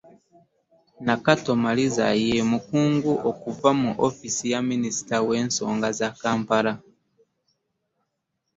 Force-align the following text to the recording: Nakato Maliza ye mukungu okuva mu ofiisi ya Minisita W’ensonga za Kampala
Nakato 1.05 1.51
Maliza 1.63 2.07
ye 2.25 2.37
mukungu 2.51 3.11
okuva 3.29 3.69
mu 3.81 3.91
ofiisi 4.07 4.45
ya 4.53 4.59
Minisita 4.69 5.15
W’ensonga 5.27 5.87
za 5.99 6.09
Kampala 6.21 6.73